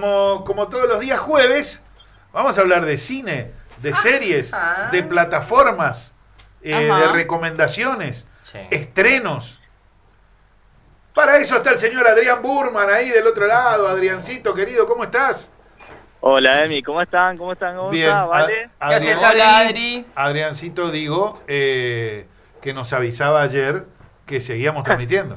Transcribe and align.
Como, 0.00 0.44
como 0.46 0.68
todos 0.68 0.88
los 0.88 1.00
días 1.00 1.18
jueves, 1.18 1.82
vamos 2.32 2.56
a 2.56 2.60
hablar 2.60 2.84
de 2.86 2.96
cine, 2.96 3.50
de 3.82 3.92
series, 3.92 4.54
Ah. 4.54 4.88
de 4.92 5.02
plataformas, 5.02 6.14
eh, 6.62 6.74
de 6.76 7.08
recomendaciones, 7.08 8.28
Sí. 8.42 8.58
estrenos. 8.70 9.60
Para 11.12 11.38
eso 11.38 11.56
está 11.56 11.70
el 11.72 11.78
señor 11.78 12.06
Adrián 12.06 12.40
Burman 12.40 12.88
ahí 12.88 13.08
del 13.10 13.26
otro 13.26 13.46
lado. 13.48 13.88
Adriancito, 13.88 14.54
querido, 14.54 14.86
¿cómo 14.86 15.02
estás? 15.02 15.50
Hola 16.20 16.64
Emi, 16.64 16.82
¿cómo 16.84 17.02
están? 17.02 17.36
¿Cómo 17.36 17.52
están? 17.54 17.76
¿Cómo 17.76 17.90
Bien. 17.90 18.06
está? 18.10 18.24
¿Vale? 18.26 18.70
A- 18.78 18.88
¿Qué 18.90 18.94
haces, 18.94 19.22
Adrián- 19.22 19.32
hola, 19.32 19.58
Adri? 19.58 20.06
Adriancito, 20.14 20.90
digo, 20.92 21.42
eh, 21.48 22.28
que 22.62 22.72
nos 22.74 22.92
avisaba 22.92 23.42
ayer 23.42 23.86
que 24.24 24.40
seguíamos 24.40 24.84
transmitiendo. 24.84 25.36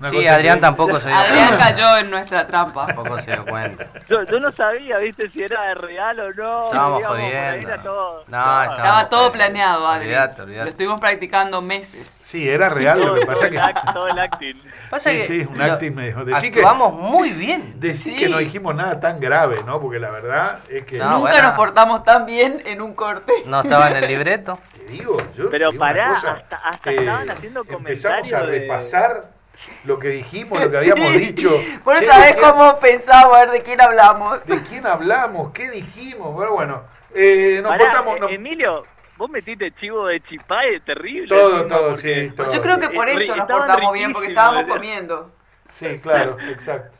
Una 0.00 0.10
Sí, 0.10 0.26
Adrián 0.28 0.56
que- 0.58 0.60
tampoco 0.62 1.00
se 1.00 1.08
dio 1.08 1.16
Adrián 1.16 1.46
cuenta. 1.48 1.64
cayó 1.64 1.96
en 1.98 2.10
nuestra 2.10 2.46
trampa. 2.46 2.86
Tampoco 2.86 3.18
se 3.20 3.32
dio 3.32 3.44
cuenta. 3.46 3.84
Yo, 4.08 4.22
yo 4.24 4.38
no 4.38 4.52
sabía, 4.52 4.96
viste, 4.98 5.28
si 5.28 5.42
era 5.42 5.74
real 5.74 6.20
o 6.20 6.30
no. 6.32 6.64
Estábamos 6.64 7.04
jodiendo. 7.04 7.32
era 7.68 7.82
todo- 7.82 8.24
No, 8.28 8.36
todo. 8.44 8.62
estaba- 8.62 8.64
Estaba 8.76 9.08
todo 9.08 9.18
jodiendo. 9.20 9.32
planeado, 9.32 9.88
Adri. 9.88 10.06
Olvidate, 10.06 10.42
olvidate. 10.42 10.64
Lo 10.64 10.70
estuvimos 10.70 11.00
practicando 11.00 11.60
meses. 11.62 12.16
Sí, 12.20 12.48
era 12.48 12.68
real, 12.68 13.00
lo 13.00 13.06
Todo, 13.06 13.14
que 13.16 13.26
pasa 13.26 13.50
todo 13.50 13.50
que... 13.50 13.92
todo 13.92 14.08
el 14.08 14.18
acting. 14.20 14.62
Pasa 14.90 15.10
Sí, 15.10 15.16
que 15.16 15.22
sí, 15.24 15.46
un 15.50 15.58
lo- 15.58 15.64
acting 15.64 15.94
medio. 15.94 16.24
Decí 16.24 16.50
que- 16.52 16.60
Actuamos 16.60 16.94
muy 16.94 17.30
bien. 17.30 17.74
Decí 17.80 18.10
Sí. 18.10 18.16
que 18.16 18.28
no 18.28 18.38
dijimos 18.38 18.74
nada 18.76 19.00
tan 19.00 19.18
grave, 19.18 19.56
¿no? 19.66 19.80
Porque 19.80 19.98
la 19.98 20.10
verdad 20.10 20.60
es 20.68 20.84
que... 20.84 20.98
No, 20.98 21.06
Nunca 21.18 21.30
bueno. 21.32 21.48
nos 21.48 21.56
portamos 21.56 22.02
tan 22.04 22.24
bien 22.24 22.62
en 22.66 22.80
un 22.82 22.94
corte. 22.94 23.32
No 23.46 23.62
estaba 23.62 23.90
en 23.90 23.96
el 23.96 24.06
libreto. 24.06 24.58
Te 24.72 24.84
digo, 24.84 25.16
yo 25.34 25.50
Pero 25.50 25.70
digo 25.72 25.80
pará, 25.80 26.10
cosa, 26.10 26.32
hasta- 26.34 26.56
hasta 26.56 26.90
eh, 26.92 26.96
estaban 27.00 27.30
haciendo 27.30 27.60
Empezamos 27.68 28.32
a 28.32 28.38
comentarios 28.38 28.46
de- 28.52 28.58
repasar 28.60 29.37
lo 29.84 29.98
que 29.98 30.08
dijimos, 30.08 30.60
lo 30.60 30.68
que 30.70 30.76
habíamos 30.78 31.12
Sí. 31.12 31.18
dicho. 31.18 31.50
No 31.84 31.94
sabés 31.96 32.34
¿de 32.34 32.34
qué- 32.36 32.40
cómo 32.42 32.78
pensamos, 32.78 33.36
a 33.36 33.40
ver 33.40 33.50
de 33.50 33.62
quién 33.62 33.80
hablamos. 33.80 34.46
¿De 34.46 34.62
quién 34.62 34.86
hablamos? 34.86 35.52
¿Qué 35.52 35.70
dijimos? 35.70 36.34
Pero 36.38 36.54
bueno, 36.54 36.82
eh, 37.14 37.60
nos 37.62 37.70
Pará, 37.72 37.84
portamos... 37.84 38.16
eh, 38.16 38.20
no- 38.20 38.28
Emilio, 38.28 38.84
vos 39.16 39.30
metiste 39.30 39.72
chivo 39.72 40.06
de 40.06 40.20
chipay, 40.20 40.80
terrible. 40.80 41.28
Todo, 41.28 41.50
encima, 41.62 41.68
todo, 41.68 41.88
porque- 41.90 42.00
sí, 42.26 42.30
todo. 42.36 42.52
Yo 42.52 42.60
creo 42.60 42.78
que 42.80 42.88
por 42.90 43.08
Eh, 43.08 43.14
eso 43.16 43.34
nos 43.36 43.48
portamos 43.48 43.92
bien, 43.92 44.12
porque 44.12 44.28
estábamos 44.28 44.62
¿verdad? 44.64 44.74
comiendo. 44.76 45.32
Sí, 45.70 45.98
claro, 46.00 46.36
exacto. 46.48 46.96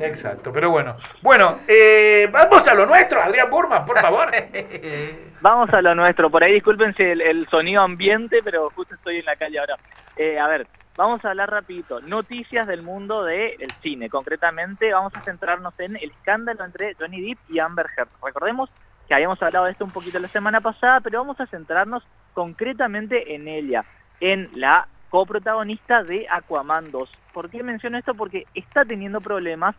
Exacto, 0.00 0.52
pero 0.52 0.68
bueno. 0.70 0.96
Bueno, 1.22 1.58
eh, 1.68 2.28
vamos 2.30 2.68
a 2.68 2.74
lo 2.74 2.84
nuestro, 2.84 3.22
Adrián 3.22 3.48
Burman, 3.48 3.84
por 3.86 3.98
favor. 3.98 4.30
Vamos 5.40 5.72
a 5.74 5.82
lo 5.82 5.94
nuestro. 5.94 6.30
Por 6.30 6.42
ahí 6.42 6.52
disculpen 6.54 6.94
si 6.94 7.02
el, 7.02 7.20
el 7.20 7.46
sonido 7.48 7.82
ambiente, 7.82 8.40
pero 8.42 8.70
justo 8.70 8.94
estoy 8.94 9.18
en 9.18 9.24
la 9.26 9.36
calle 9.36 9.58
ahora. 9.58 9.76
Eh, 10.16 10.38
a 10.38 10.46
ver, 10.48 10.66
vamos 10.96 11.24
a 11.24 11.30
hablar 11.30 11.50
rapidito. 11.50 12.00
Noticias 12.00 12.66
del 12.66 12.82
mundo 12.82 13.24
del 13.24 13.70
cine. 13.80 14.08
Concretamente, 14.08 14.92
vamos 14.92 15.14
a 15.14 15.20
centrarnos 15.20 15.78
en 15.80 15.96
el 15.96 16.10
escándalo 16.10 16.64
entre 16.64 16.94
Johnny 16.94 17.20
Depp 17.20 17.38
y 17.50 17.58
Amber 17.58 17.86
Heard. 17.96 18.08
Recordemos 18.22 18.70
que 19.08 19.14
habíamos 19.14 19.42
hablado 19.42 19.66
de 19.66 19.72
esto 19.72 19.84
un 19.84 19.90
poquito 19.90 20.18
la 20.18 20.28
semana 20.28 20.60
pasada, 20.60 21.00
pero 21.00 21.18
vamos 21.18 21.40
a 21.40 21.46
centrarnos 21.46 22.02
concretamente 22.32 23.34
en 23.34 23.48
ella, 23.48 23.84
en 24.20 24.48
la 24.54 24.88
coprotagonista 25.10 26.02
de 26.02 26.26
Aquaman 26.30 26.90
2. 26.90 27.10
¿Por 27.32 27.50
qué 27.50 27.62
menciono 27.62 27.98
esto? 27.98 28.14
Porque 28.14 28.46
está 28.54 28.84
teniendo 28.84 29.20
problemas 29.20 29.76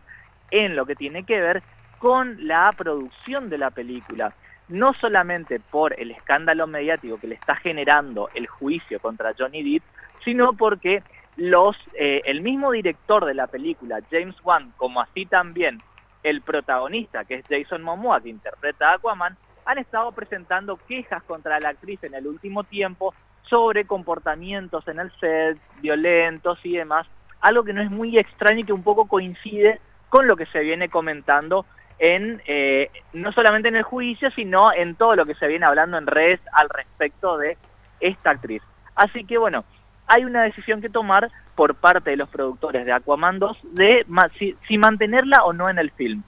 en 0.50 0.76
lo 0.76 0.86
que 0.86 0.94
tiene 0.94 1.24
que 1.24 1.40
ver 1.40 1.62
con 1.98 2.46
la 2.46 2.70
producción 2.76 3.48
de 3.48 3.58
la 3.58 3.70
película 3.70 4.32
no 4.68 4.94
solamente 4.94 5.60
por 5.60 5.98
el 6.00 6.10
escándalo 6.10 6.66
mediático 6.66 7.18
que 7.18 7.28
le 7.28 7.34
está 7.34 7.54
generando 7.54 8.28
el 8.34 8.46
juicio 8.46 9.00
contra 9.00 9.34
Johnny 9.36 9.62
Depp, 9.62 9.84
sino 10.26 10.54
porque 10.54 11.04
los 11.36 11.76
eh, 11.94 12.20
el 12.24 12.42
mismo 12.42 12.72
director 12.72 13.24
de 13.24 13.34
la 13.34 13.46
película, 13.46 14.00
James 14.10 14.34
Wan, 14.42 14.72
como 14.76 15.00
así 15.00 15.24
también 15.24 15.78
el 16.24 16.42
protagonista, 16.42 17.24
que 17.24 17.36
es 17.36 17.44
Jason 17.48 17.82
Momoa, 17.82 18.20
que 18.20 18.30
interpreta 18.30 18.90
a 18.90 18.94
Aquaman, 18.94 19.36
han 19.64 19.78
estado 19.78 20.10
presentando 20.10 20.78
quejas 20.88 21.22
contra 21.22 21.60
la 21.60 21.68
actriz 21.68 22.02
en 22.02 22.14
el 22.14 22.26
último 22.26 22.64
tiempo 22.64 23.14
sobre 23.48 23.84
comportamientos 23.84 24.88
en 24.88 24.98
el 24.98 25.12
set, 25.20 25.60
violentos 25.80 26.58
y 26.64 26.76
demás, 26.76 27.06
algo 27.40 27.62
que 27.62 27.72
no 27.72 27.82
es 27.82 27.90
muy 27.90 28.18
extraño 28.18 28.60
y 28.60 28.64
que 28.64 28.72
un 28.72 28.82
poco 28.82 29.06
coincide 29.06 29.80
con 30.08 30.26
lo 30.26 30.36
que 30.36 30.46
se 30.46 30.60
viene 30.60 30.88
comentando 30.88 31.66
en 32.00 32.42
eh, 32.46 32.90
no 33.12 33.30
solamente 33.30 33.68
en 33.68 33.76
el 33.76 33.84
juicio, 33.84 34.32
sino 34.32 34.72
en 34.72 34.96
todo 34.96 35.14
lo 35.14 35.24
que 35.24 35.36
se 35.36 35.46
viene 35.46 35.66
hablando 35.66 35.96
en 35.98 36.08
redes 36.08 36.40
al 36.52 36.68
respecto 36.68 37.38
de 37.38 37.56
esta 38.00 38.30
actriz. 38.30 38.62
Así 38.96 39.24
que 39.24 39.38
bueno, 39.38 39.64
hay 40.06 40.24
una 40.24 40.42
decisión 40.42 40.80
que 40.80 40.88
tomar 40.88 41.30
por 41.54 41.74
parte 41.74 42.10
de 42.10 42.16
los 42.16 42.28
productores 42.28 42.84
de 42.84 42.92
Aquaman 42.92 43.38
2 43.38 43.58
de 43.72 44.04
ma- 44.08 44.28
si, 44.28 44.54
si 44.66 44.78
mantenerla 44.78 45.44
o 45.44 45.52
no 45.52 45.68
en 45.68 45.78
el 45.78 45.90
film. 45.90 46.22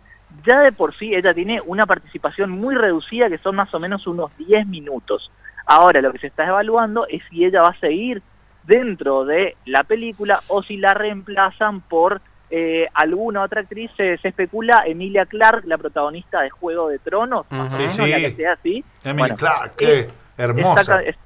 Ya 0.46 0.60
de 0.60 0.72
por 0.72 0.94
sí 0.96 1.14
ella 1.14 1.34
tiene 1.34 1.60
una 1.64 1.86
participación 1.86 2.50
muy 2.50 2.74
reducida 2.74 3.28
que 3.28 3.38
son 3.38 3.56
más 3.56 3.72
o 3.74 3.80
menos 3.80 4.06
unos 4.06 4.36
10 4.38 4.66
minutos. 4.66 5.30
Ahora 5.66 6.00
lo 6.00 6.12
que 6.12 6.18
se 6.18 6.26
está 6.28 6.46
evaluando 6.46 7.06
es 7.08 7.22
si 7.30 7.44
ella 7.44 7.62
va 7.62 7.68
a 7.70 7.78
seguir 7.80 8.22
dentro 8.64 9.24
de 9.24 9.56
la 9.66 9.84
película 9.84 10.40
o 10.48 10.62
si 10.62 10.76
la 10.76 10.94
reemplazan 10.94 11.80
por 11.80 12.20
eh, 12.50 12.86
alguna 12.94 13.42
otra 13.42 13.60
actriz, 13.60 13.90
se, 13.96 14.16
se 14.18 14.28
especula 14.28 14.84
Emilia 14.86 15.26
Clarke, 15.26 15.66
la 15.66 15.76
protagonista 15.76 16.40
de 16.40 16.48
Juego 16.50 16.88
de 16.88 16.98
Tronos, 16.98 17.44
más 17.50 17.74
o 17.74 17.76
menos, 17.76 17.92
sí. 17.92 18.06
la 18.10 18.16
que 18.16 18.32
sea 18.36 18.52
así. 18.54 18.84
Emily 19.04 19.18
Bueno, 19.20 19.36
Clark, 19.36 19.72
qué 19.76 20.00
eh, 20.00 20.06
hermosa. 20.38 20.80
Exacta- 20.80 21.02
es- 21.02 21.16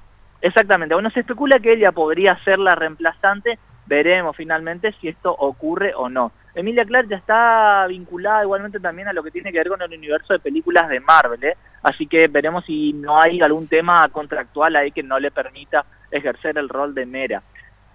exactamente. 0.43 0.93
Bueno, 0.93 1.09
se 1.09 1.21
especula 1.21 1.59
que 1.59 1.73
ella 1.73 1.91
podría 1.91 2.37
ser 2.43 2.59
la 2.59 2.75
reemplazante. 2.75 3.57
Veremos 3.85 4.35
finalmente 4.35 4.93
si 5.01 5.07
esto 5.07 5.33
ocurre 5.33 5.93
o 5.95 6.07
no. 6.09 6.31
Emilia 6.55 6.85
Clarke 6.85 7.09
ya 7.09 7.17
está 7.17 7.85
vinculada 7.87 8.43
igualmente 8.43 8.79
también 8.79 9.07
a 9.07 9.13
lo 9.13 9.23
que 9.23 9.31
tiene 9.31 9.51
que 9.51 9.57
ver 9.57 9.69
con 9.69 9.81
el 9.81 9.97
universo 9.97 10.33
de 10.33 10.39
películas 10.39 10.87
de 10.87 10.99
Marvel, 10.99 11.43
¿eh? 11.43 11.57
Así 11.81 12.05
que 12.05 12.27
veremos 12.27 12.63
si 12.65 12.93
no 12.93 13.19
hay 13.19 13.41
algún 13.41 13.67
tema 13.67 14.07
contractual 14.09 14.75
ahí 14.75 14.91
que 14.91 15.01
no 15.03 15.19
le 15.19 15.31
permita 15.31 15.83
ejercer 16.11 16.57
el 16.57 16.69
rol 16.69 16.93
de 16.93 17.05
Mera. 17.07 17.41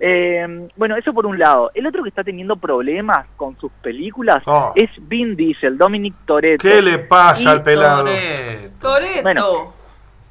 Eh, 0.01 0.69
bueno, 0.77 0.97
eso 0.97 1.13
por 1.13 1.27
un 1.27 1.39
lado. 1.39 1.71
El 1.75 1.87
otro 1.87 2.03
que 2.03 2.09
está 2.09 2.23
teniendo 2.23 2.57
problemas 2.57 3.27
con 3.37 3.59
sus 3.59 3.71
películas 3.83 4.43
Oh. 4.47 4.73
es 4.75 4.91
Vin 5.09 5.37
Diesel, 5.37 5.79
Dominic 5.79 6.15
Toretto. 6.27 6.69
¿Qué 6.69 6.83
le 6.83 6.99
pasa 6.99 7.51
Y 7.51 7.53
al 7.53 7.63
pelado? 7.63 8.05
Toreto. 8.05 8.79
Toreto. 8.81 9.23
Bueno. 9.23 9.45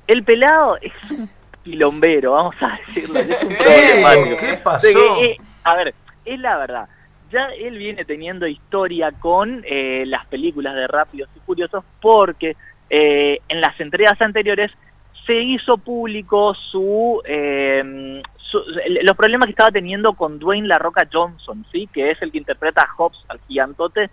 El 0.06 0.24
pelado 0.24 0.78
es 0.82 0.94
un 1.12 1.30
quilombero, 1.72 2.32
vamos 2.34 2.56
a 2.62 2.80
decirlo. 2.88 3.20
Es 3.20 3.44
un 3.44 3.50
¿Qué? 3.50 3.56
problemático. 3.58 4.36
¿Qué 4.38 4.54
O 4.54 4.64
pasó? 4.64 4.88
que, 5.20 5.26
eh, 5.26 5.38
a 5.64 5.76
ver, 5.76 5.94
es 6.26 6.40
la 6.40 6.58
verdad. 6.58 6.88
Ya 7.30 7.48
él 7.48 7.78
viene 7.78 8.06
teniendo 8.06 8.48
historia 8.48 9.12
con 9.12 9.64
eh, 9.68 10.04
las 10.08 10.26
películas 10.28 10.76
de 10.76 10.88
Rápidos 10.88 11.30
y 11.36 11.40
Furiosos 11.42 11.84
porque 12.02 12.56
eh, 12.90 13.40
en 13.50 13.60
las 13.60 13.78
entregas 13.82 14.22
anteriores 14.22 14.72
se 15.26 15.36
hizo 15.42 15.78
público 15.78 16.54
su, 16.54 17.22
eh, 17.26 18.22
su- 18.38 18.64
los 19.04 19.18
problemas 19.18 19.48
que 19.48 19.52
estaba 19.52 19.72
teniendo 19.72 20.14
con 20.14 20.40
Dwayne 20.40 20.68
La 20.70 20.80
Roca 20.80 21.06
Johnson, 21.12 21.66
¿sí? 21.70 21.90
que 21.92 22.12
es 22.12 22.22
el 22.22 22.32
que 22.32 22.38
interpreta 22.38 22.84
a 22.84 22.94
Hobbs, 22.96 23.26
al 23.28 23.42
gigantote, 23.46 24.10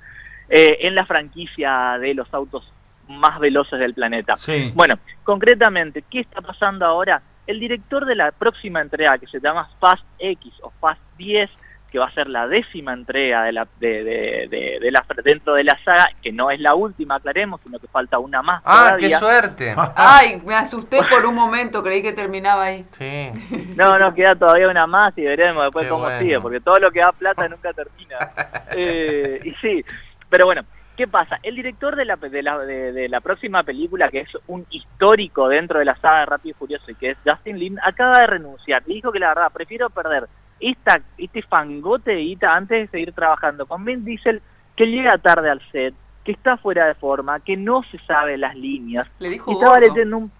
eh, 0.49 0.79
en 0.81 0.97
la 0.97 1.07
franquicia 1.07 1.99
de 2.01 2.15
los 2.15 2.35
autos 2.35 2.69
más 3.07 3.39
veloces 3.39 3.79
del 3.79 3.95
planeta. 3.95 4.35
Sí. 4.35 4.73
Bueno, 4.75 4.99
concretamente, 5.23 6.03
¿qué 6.11 6.19
está 6.21 6.41
pasando 6.41 6.85
ahora? 6.85 7.23
El 7.47 7.61
director 7.61 8.05
de 8.07 8.15
la 8.15 8.33
próxima 8.33 8.81
entrega, 8.81 9.19
que 9.19 9.27
se 9.27 9.41
llama 9.41 9.69
Fast 9.81 10.05
X 10.19 10.53
o 10.63 10.71
Fast 10.81 11.01
10, 11.19 11.51
que 11.91 11.99
va 12.01 12.07
a 12.07 12.13
ser 12.13 12.27
la 12.29 12.49
décima 12.49 12.93
entrega 12.93 13.45
de 13.45 13.53
la, 13.53 13.69
de, 13.79 14.03
de- 14.03 14.49
de- 14.51 14.79
de 14.81 14.91
la, 14.91 15.05
dentro 15.23 15.55
de 15.55 15.63
la 15.63 15.79
saga, 15.85 16.09
que 16.21 16.33
no 16.33 16.51
es 16.51 16.59
la 16.59 16.75
última, 16.75 17.15
aclaremos, 17.17 17.61
sino 17.63 17.79
que 17.79 17.87
falta 17.87 18.19
una 18.19 18.43
más 18.43 18.61
Ah, 18.65 18.97
qué 18.99 19.11
suerte. 19.11 19.75
Ay, 19.97 20.43
me 20.45 20.55
asusté 20.57 20.99
por 21.09 21.25
un 21.25 21.37
momento, 21.37 21.85
creí 21.85 22.03
que 22.03 22.13
terminaba 22.13 22.65
ahí. 22.65 22.85
Sí. 22.99 23.31
No, 23.77 23.99
no, 23.99 24.13
queda 24.15 24.35
todavía 24.37 24.69
una 24.69 24.87
más 24.89 25.13
y 25.19 25.23
veremos 25.23 25.65
después 25.65 25.85
Qué 25.85 25.91
cómo 25.91 26.05
bueno. 26.05 26.19
sigue, 26.21 26.41
porque 26.41 26.61
todo 26.61 26.79
lo 26.79 26.91
que 26.91 27.01
da 27.01 27.13
plata 27.13 27.49
nunca 27.49 27.73
termina. 27.73 28.17
Eh, 28.77 29.41
y 29.45 29.51
sí, 29.61 29.85
pero 30.29 30.47
bueno, 30.47 30.63
¿qué 30.97 31.07
pasa? 31.09 31.39
El 31.43 31.57
director 31.57 31.97
de 31.97 32.05
la, 32.05 32.17
de, 32.17 32.43
la, 32.43 32.59
de, 32.59 32.93
de 32.93 33.09
la 33.09 33.21
próxima 33.21 33.63
película, 33.63 34.09
que 34.11 34.21
es 34.21 34.31
un 34.47 34.67
histórico 34.71 35.49
dentro 35.49 35.79
de 35.79 35.85
la 35.85 35.97
saga 35.97 36.21
de 36.21 36.27
Rápido 36.27 36.51
y 36.51 36.59
Furioso, 36.59 36.91
y 36.91 36.95
que 36.95 37.11
es 37.11 37.19
Justin 37.25 37.59
Lin, 37.59 37.79
acaba 37.83 38.21
de 38.21 38.27
renunciar. 38.27 38.85
Dijo 38.85 39.13
que 39.13 39.19
la 39.19 39.29
verdad, 39.29 39.51
prefiero 39.53 39.91
perder 39.91 40.29
esta, 40.61 41.01
este 41.19 41.43
fangote 41.43 42.13
de 42.13 42.21
guita 42.23 42.55
antes 42.55 42.79
de 42.81 42.89
seguir 42.89 43.13
trabajando 43.13 43.67
con 43.67 43.85
Vin 43.85 44.05
Diesel, 44.05 44.41
que 44.77 44.87
llega 44.87 45.19
tarde 45.19 45.51
al 45.51 45.61
set, 45.73 45.95
que 46.25 46.33
está 46.33 46.57
fuera 46.57 46.87
de 46.87 46.95
forma, 46.95 47.41
que 47.41 47.57
no 47.57 47.83
se 47.91 47.99
sabe 48.07 48.39
las 48.39 48.55
líneas. 48.57 49.11
Le 49.19 49.29
dijo 49.29 49.51
Y 49.51 49.55
estaba 49.55 49.79
leyendo 49.81 50.17
un 50.19 50.33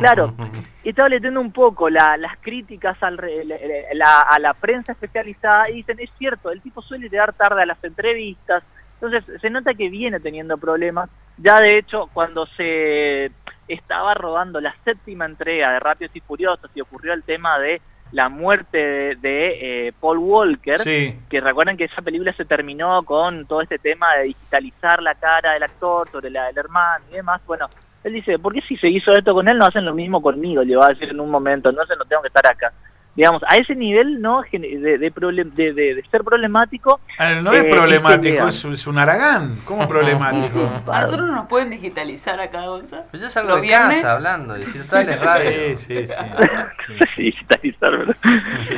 Claro, 0.00 0.34
y 0.84 0.88
estaba 0.90 1.08
leyendo 1.08 1.40
un 1.40 1.52
poco 1.52 1.88
la- 1.88 2.16
las 2.16 2.36
críticas 2.38 3.00
al 3.02 3.16
re- 3.16 3.44
la- 3.44 3.56
la- 3.94 4.20
a 4.22 4.38
la 4.40 4.52
prensa 4.54 4.92
especializada 4.92 5.70
y 5.70 5.74
dicen, 5.76 5.98
es 6.00 6.10
cierto, 6.18 6.50
el 6.50 6.60
tipo 6.60 6.82
suele 6.82 7.08
llegar 7.08 7.32
tarde 7.32 7.62
a 7.62 7.66
las 7.66 7.82
entrevistas, 7.84 8.62
entonces 9.00 9.40
se 9.40 9.50
nota 9.50 9.74
que 9.74 9.88
viene 9.88 10.20
teniendo 10.20 10.56
problemas. 10.58 11.08
Ya 11.38 11.60
de 11.60 11.78
hecho, 11.78 12.08
cuando 12.12 12.46
se 12.46 13.30
estaba 13.68 14.14
rodando 14.14 14.60
la 14.60 14.74
séptima 14.84 15.24
entrega 15.24 15.72
de 15.72 15.80
Rápidos 15.80 16.14
y 16.16 16.20
Furiosos 16.20 16.70
y 16.74 16.80
ocurrió 16.80 17.12
el 17.12 17.22
tema 17.22 17.58
de 17.58 17.80
la 18.12 18.28
muerte 18.28 18.78
de, 18.78 19.16
de, 19.16 19.88
eh, 19.88 19.92
Paul 20.00 20.18
Walker, 20.18 20.78
Sí. 20.78 21.18
que 21.28 21.40
recuerden 21.40 21.76
que 21.76 21.84
esa 21.84 22.02
película 22.02 22.32
se 22.32 22.44
terminó 22.44 23.02
con 23.02 23.46
todo 23.46 23.60
este 23.62 23.78
tema 23.78 24.14
de 24.16 24.24
digitalizar 24.24 25.02
la 25.02 25.14
cara 25.16 25.52
del 25.54 25.64
actor 25.64 26.08
sobre 26.10 26.30
la 26.30 26.46
del 26.46 26.56
hermano 26.58 27.04
y 27.10 27.16
demás. 27.16 27.40
Bueno, 27.46 27.68
él 28.04 28.12
dice, 28.12 28.38
¿por 28.38 28.54
qué 28.54 28.60
si 28.62 28.76
se 28.76 28.88
hizo 28.88 29.12
esto 29.12 29.34
con 29.34 29.48
él 29.48 29.58
no 29.58 29.66
hacen 29.66 29.84
lo 29.84 29.92
mismo 29.92 30.22
conmigo? 30.22 30.62
Le 30.62 30.76
va 30.76 30.86
a 30.86 30.90
decir 30.90 31.08
en 31.10 31.18
un 31.18 31.28
momento, 31.30 31.72
no 31.72 31.84
sé, 31.84 31.96
no 31.96 32.04
tengo 32.04 32.22
que 32.22 32.28
estar 32.28 32.46
acá. 32.46 32.72
Digamos, 33.16 33.42
a 33.48 33.56
ese 33.56 33.74
nivel 33.74 34.20
no 34.20 34.42
Gen- 34.42 34.60
de, 34.60 34.98
de, 34.98 35.10
problem- 35.12 35.50
de, 35.54 35.72
de- 35.72 35.94
de 35.94 36.02
ser 36.10 36.22
problemático, 36.22 37.00
No 37.42 37.50
es 37.52 37.64
Eh, 37.64 37.68
problemático, 37.70 38.46
es, 38.46 38.64
es 38.66 38.86
un 38.86 38.98
aragán. 38.98 39.56
¿Cómo 39.64 39.88
problemático? 39.88 40.70
A 40.92 41.00
nosotros 41.00 41.26
no 41.26 41.34
nos 41.34 41.46
pueden 41.46 41.70
digitalizar 41.70 42.38
acá, 42.38 42.66
Gonza. 42.66 43.04
Pues 43.10 43.22
yo 43.22 43.30
salgo 43.30 43.48
¿Los 43.52 43.62
de 43.62 43.68
casa 43.68 44.12
hablando, 44.12 44.54
tal 44.84 45.08
es 45.08 45.24
radio. 45.24 45.50
Sí, 45.74 45.76
sí, 45.76 46.06
sí. 46.06 46.14
Sí, 47.16 47.22
digitalizar, 47.24 47.96
¿verdad? 47.96 48.16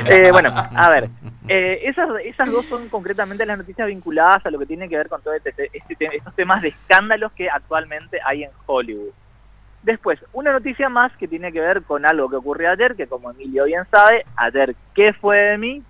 Eh, 0.05 0.29
bueno, 0.31 0.51
a 0.55 0.89
ver, 0.89 1.09
eh, 1.47 1.81
esas, 1.83 2.09
esas 2.23 2.49
dos 2.49 2.65
son 2.65 2.87
concretamente 2.89 3.45
las 3.45 3.57
noticias 3.57 3.87
vinculadas 3.87 4.45
a 4.45 4.49
lo 4.51 4.57
que 4.59 4.65
tiene 4.65 4.87
que 4.87 4.95
ver 4.97 5.09
con 5.09 5.21
todo 5.21 5.33
este, 5.33 5.53
este 5.73 5.95
te- 5.95 6.15
estos 6.17 6.33
temas 6.35 6.61
de 6.61 6.69
escándalos 6.69 7.31
que 7.33 7.49
actualmente 7.49 8.19
hay 8.25 8.43
en 8.45 8.51
Hollywood. 8.65 9.09
Después, 9.83 10.19
una 10.33 10.51
noticia 10.51 10.89
más 10.89 11.15
que 11.17 11.27
tiene 11.27 11.51
que 11.51 11.61
ver 11.61 11.83
con 11.83 12.05
algo 12.05 12.29
que 12.29 12.35
ocurrió 12.35 12.71
ayer, 12.71 12.95
que 12.95 13.07
como 13.07 13.31
Emilio 13.31 13.63
bien 13.65 13.83
sabe, 13.89 14.25
ayer, 14.35 14.75
¿qué 14.93 15.13
fue 15.13 15.37
de 15.37 15.57
mí? 15.57 15.83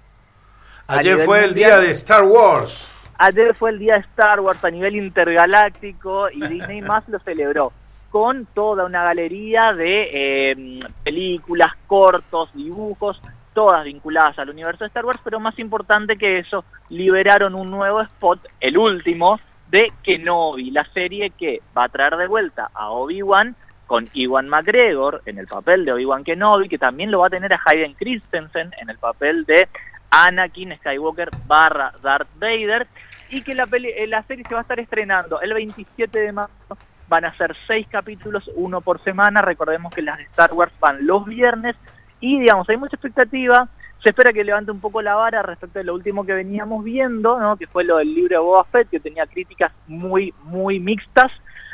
Ayer 0.88 1.18
fue 1.18 1.46
el 1.46 1.54
día 1.54 1.80
de 1.80 1.92
Star 1.92 2.24
Wars. 2.24 2.92
Ayer 3.18 3.54
fue 3.56 3.72
el 3.72 3.80
día 3.80 3.96
de 3.96 4.00
Star 4.02 4.40
Wars 4.40 4.64
a 4.64 4.70
nivel 4.70 4.96
intergaláctico 4.96 6.30
y 6.30 6.48
Disney 6.48 6.82
más 6.82 7.08
lo 7.10 7.20
celebró 7.20 7.74
con 8.10 8.46
toda 8.48 8.86
una 8.86 9.04
galería 9.04 9.74
de 9.74 10.10
eh, 10.12 10.80
películas, 11.04 11.74
cortos, 11.86 12.54
dibujos, 12.54 13.22
todas 13.54 13.84
vinculadas 13.84 14.40
al 14.40 14.50
universo 14.50 14.84
de 14.84 14.88
Star 14.88 15.06
Wars, 15.06 15.20
pero 15.24 15.40
más 15.40 15.60
importante 15.60 16.18
que 16.18 16.40
eso, 16.40 16.64
liberaron 16.90 17.56
un 17.56 17.70
nuevo 17.70 18.02
spot, 18.02 18.48
el 18.60 18.78
último, 18.78 19.40
de 19.70 19.92
Kenobi, 20.02 20.72
la 20.72 20.86
serie 20.94 21.30
que 21.30 21.62
va 21.78 21.84
a 21.84 21.90
traer 21.90 22.16
de 22.16 22.28
vuelta 22.28 22.72
a 22.74 22.90
Obi-Wan 22.90 23.56
con 23.90 24.08
Iwan 24.14 24.48
McGregor 24.48 25.24
en 25.26 25.40
el 25.40 25.48
papel 25.48 25.84
de 25.84 25.94
Obi-Wan 25.94 26.24
Kenobi, 26.24 26.70
que 26.70 26.78
también 26.78 27.10
lo 27.10 27.22
va 27.22 27.28
a 27.28 27.32
tener 27.32 27.52
a 27.52 27.60
Hayden 27.66 27.96
Christensen 27.96 28.72
en 28.80 28.88
el 28.92 29.00
papel 29.00 29.46
de 29.46 29.68
Anakin 30.12 30.76
Skywalker 30.78 31.30
barra 31.48 31.92
Darth 32.04 32.28
Vader, 32.40 32.86
y 33.32 33.42
que 33.42 33.56
la, 33.56 33.66
peli- 33.66 33.90
eh, 33.98 34.06
la 34.06 34.22
serie 34.24 34.46
se 34.48 34.54
va 34.54 34.60
a 34.60 34.62
estar 34.62 34.80
estrenando 34.80 35.42
el 35.42 35.56
27 35.56 36.20
de 36.20 36.32
marzo. 36.32 36.78
Van 37.08 37.26
a 37.26 37.36
ser 37.36 37.56
seis 37.66 37.88
capítulos, 37.90 38.48
uno 38.56 38.82
por 38.82 39.04
semana. 39.04 39.42
Recordemos 39.42 39.92
que 39.92 40.04
las 40.04 40.18
de 40.18 40.24
Star 40.26 40.54
Wars 40.54 40.72
van 40.80 41.08
los 41.08 41.26
viernes. 41.26 41.76
Y 42.20 42.40
digamos, 42.40 42.70
hay 42.70 42.78
mucha 42.78 42.96
expectativa. 42.96 43.68
Se 44.04 44.10
espera 44.10 44.32
que 44.34 44.44
levante 44.44 44.70
un 44.72 44.80
poco 44.80 45.02
la 45.02 45.16
vara 45.16 45.42
respecto 45.42 45.80
de 45.80 45.86
lo 45.86 45.96
último 45.96 46.24
que 46.26 46.34
veníamos 46.34 46.84
viendo, 46.84 47.40
¿no? 47.40 47.58
que 47.58 47.66
fue 47.66 47.84
lo 47.84 47.98
del 47.98 48.14
libro 48.14 48.36
de 48.38 48.44
Boba 48.44 48.64
Fett, 48.66 48.88
que 48.90 49.00
tenía 49.00 49.26
críticas 49.26 49.72
muy, 49.88 50.32
muy 50.44 50.80
mixtas. 50.80 51.32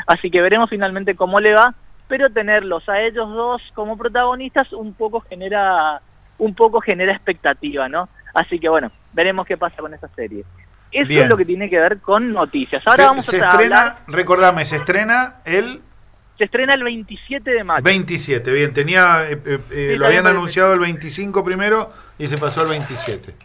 Así 0.07 0.31
que 0.31 0.41
veremos 0.41 0.69
finalmente 0.69 1.15
cómo 1.15 1.39
le 1.41 1.53
va. 1.53 1.73
Pero 2.07 2.29
tenerlos 2.29 2.87
a 2.87 3.01
ellos 3.01 3.29
dos 3.29 3.61
como 3.73 3.97
protagonistas 3.97 4.71
un 4.73 4.93
poco 4.93 5.21
genera, 5.21 6.01
un 6.37 6.53
poco 6.53 6.81
genera 6.81 7.11
expectativa, 7.11 7.89
¿no? 7.89 8.09
Así 8.33 8.59
que 8.59 8.69
bueno, 8.69 8.91
veremos 9.13 9.45
qué 9.45 9.57
pasa 9.57 9.77
con 9.77 9.93
esta 9.93 10.07
serie. 10.09 10.43
Eso 10.91 11.07
Bien. 11.07 11.23
es 11.23 11.29
lo 11.29 11.37
que 11.37 11.45
tiene 11.45 11.69
que 11.69 11.79
ver 11.79 11.99
con 11.99 12.31
noticias. 12.31 12.85
Ahora 12.85 13.07
vamos 13.07 13.25
se 13.25 13.41
a 13.41 13.49
estrena, 13.49 13.81
hablar, 13.81 13.97
recordame, 14.07 14.63
se 14.65 14.77
estrena 14.77 15.37
el 15.45 15.81
se 16.37 16.43
estrena 16.43 16.73
el 16.73 16.83
27 16.83 17.49
de 17.49 17.63
mayo. 17.63 17.83
27. 17.83 18.51
Bien, 18.51 18.73
tenía, 18.73 19.23
eh, 19.29 19.39
eh, 19.45 19.59
eh, 19.71 19.89
Sí, 19.91 19.95
lo 19.95 20.05
habían 20.05 20.27
anunciado 20.27 20.73
el 20.73 20.79
25 20.79 21.43
primero 21.45 21.91
y 22.17 22.27
se 22.27 22.37
pasó 22.37 22.61
al 22.61 22.67
27. 22.67 23.35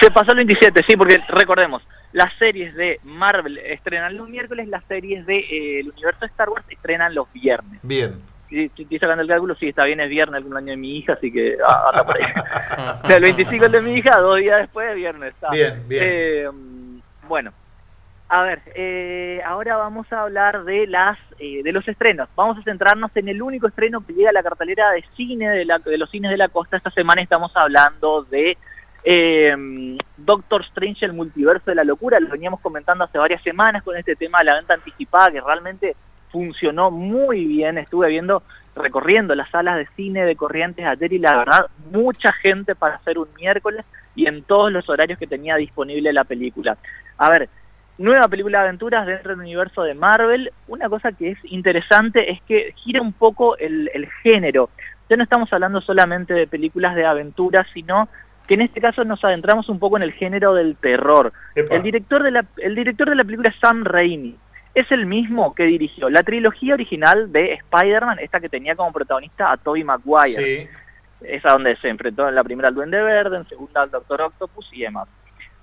Se 0.00 0.10
pasó 0.10 0.30
el 0.32 0.38
27, 0.38 0.82
sí, 0.86 0.96
porque 0.96 1.22
recordemos, 1.28 1.82
las 2.16 2.32
series 2.38 2.74
de 2.74 2.98
Marvel 3.04 3.58
estrenan 3.58 4.16
los 4.16 4.26
miércoles, 4.28 4.66
las 4.68 4.82
series 4.84 5.26
del 5.26 5.42
de, 5.42 5.56
eh, 5.56 5.80
el 5.80 5.90
universo 5.90 6.20
de 6.20 6.26
Star 6.28 6.48
Wars 6.48 6.64
estrenan 6.70 7.14
los 7.14 7.30
viernes. 7.32 7.78
Bien. 7.82 8.14
Estoy 8.50 8.98
sacando 8.98 9.22
el 9.22 9.28
cálculo, 9.28 9.54
sí, 9.56 9.68
está 9.68 9.84
bien, 9.84 10.00
es 10.00 10.08
viernes 10.08 10.38
el 10.38 10.44
cumpleaños 10.44 10.70
de 10.70 10.76
mi 10.78 10.96
hija, 10.96 11.12
así 11.14 11.30
que 11.30 11.56
ah, 11.66 11.90
anda 11.92 12.06
por 12.06 12.16
ahí. 12.16 12.24
O 13.02 13.06
sea, 13.06 13.16
el 13.16 13.22
25 13.22 13.64
el 13.66 13.72
de 13.72 13.80
mi 13.82 13.94
hija, 13.96 14.16
dos 14.18 14.38
días 14.38 14.60
después, 14.60 14.94
viernes. 14.94 15.34
Está. 15.34 15.50
Bien, 15.50 15.82
bien. 15.88 16.02
Eh, 16.06 16.48
bueno, 17.28 17.52
a 18.28 18.42
ver, 18.42 18.60
eh, 18.74 19.42
ahora 19.44 19.76
vamos 19.76 20.10
a 20.12 20.22
hablar 20.22 20.64
de 20.64 20.86
las 20.86 21.18
eh, 21.38 21.62
de 21.62 21.72
los 21.72 21.86
estrenos. 21.86 22.28
Vamos 22.34 22.56
a 22.58 22.62
centrarnos 22.62 23.10
en 23.16 23.28
el 23.28 23.42
único 23.42 23.66
estreno 23.68 24.04
que 24.06 24.14
llega 24.14 24.30
a 24.30 24.32
la 24.32 24.42
cartelera 24.42 24.90
de 24.92 25.04
cine 25.16 25.50
de, 25.50 25.64
la- 25.66 25.78
de 25.80 25.98
los 25.98 26.08
cines 26.10 26.30
de 26.30 26.36
la 26.38 26.48
costa. 26.48 26.76
Esta 26.78 26.90
semana 26.90 27.20
estamos 27.20 27.50
hablando 27.56 28.22
de 28.22 28.56
eh, 29.08 29.96
Doctor 30.16 30.62
Strange, 30.62 31.04
el 31.04 31.12
multiverso 31.12 31.70
de 31.70 31.76
la 31.76 31.84
locura. 31.84 32.18
Lo 32.18 32.28
veníamos 32.28 32.60
comentando 32.60 33.04
hace 33.04 33.18
varias 33.18 33.40
semanas 33.40 33.84
con 33.84 33.96
este 33.96 34.16
tema 34.16 34.38
de 34.38 34.46
la 34.46 34.56
venta 34.56 34.74
anticipada 34.74 35.30
que 35.30 35.40
realmente 35.40 35.94
funcionó 36.32 36.90
muy 36.90 37.44
bien. 37.44 37.78
Estuve 37.78 38.08
viendo, 38.08 38.42
recorriendo 38.74 39.36
las 39.36 39.48
salas 39.50 39.76
de 39.76 39.86
cine 39.94 40.24
de 40.24 40.34
Corrientes 40.34 40.84
ayer 40.84 41.12
y 41.12 41.18
la 41.20 41.36
verdad, 41.36 41.66
mucha 41.92 42.32
gente 42.32 42.74
para 42.74 42.96
hacer 42.96 43.16
un 43.16 43.28
miércoles 43.38 43.86
y 44.16 44.26
en 44.26 44.42
todos 44.42 44.72
los 44.72 44.88
horarios 44.88 45.20
que 45.20 45.28
tenía 45.28 45.54
disponible 45.54 46.12
la 46.12 46.24
película. 46.24 46.76
A 47.16 47.30
ver, 47.30 47.48
nueva 47.98 48.26
película 48.26 48.58
de 48.58 48.64
aventuras 48.64 49.06
dentro 49.06 49.30
del 49.30 49.40
universo 49.40 49.84
de 49.84 49.94
Marvel. 49.94 50.50
Una 50.66 50.88
cosa 50.88 51.12
que 51.12 51.30
es 51.30 51.38
interesante 51.44 52.32
es 52.32 52.42
que 52.42 52.74
gira 52.74 53.02
un 53.02 53.12
poco 53.12 53.56
el, 53.58 53.88
el 53.94 54.08
género. 54.24 54.68
Ya 55.08 55.16
no 55.16 55.22
estamos 55.22 55.52
hablando 55.52 55.80
solamente 55.80 56.34
de 56.34 56.48
películas 56.48 56.96
de 56.96 57.06
aventuras, 57.06 57.68
sino 57.72 58.08
que 58.46 58.54
en 58.54 58.62
este 58.62 58.80
caso 58.80 59.04
nos 59.04 59.24
adentramos 59.24 59.68
un 59.68 59.78
poco 59.78 59.96
en 59.96 60.02
el 60.02 60.12
género 60.12 60.54
del 60.54 60.76
terror. 60.76 61.32
Epa. 61.54 61.74
El 61.74 61.82
director 61.82 62.22
de 62.22 62.30
la, 62.30 62.44
el 62.58 62.74
director 62.74 63.08
de 63.08 63.16
la 63.16 63.24
película 63.24 63.48
es 63.48 63.56
Sam 63.60 63.84
Raimi. 63.84 64.36
Es 64.74 64.90
el 64.92 65.06
mismo 65.06 65.54
que 65.54 65.64
dirigió 65.64 66.10
la 66.10 66.22
trilogía 66.22 66.74
original 66.74 67.32
de 67.32 67.54
Spider-Man, 67.54 68.18
esta 68.20 68.40
que 68.40 68.48
tenía 68.48 68.76
como 68.76 68.92
protagonista 68.92 69.50
a 69.50 69.56
Tobey 69.56 69.84
Maguire. 69.84 70.42
Sí. 70.42 70.68
Esa 71.22 71.52
donde 71.52 71.76
se 71.76 71.88
enfrentó 71.88 72.28
en 72.28 72.34
la 72.34 72.44
primera 72.44 72.68
al 72.68 72.74
Duende 72.74 73.02
Verde, 73.02 73.38
en 73.38 73.48
segunda 73.48 73.82
al 73.82 73.90
Doctor 73.90 74.20
Octopus 74.20 74.68
y 74.72 74.82
demás. 74.82 75.08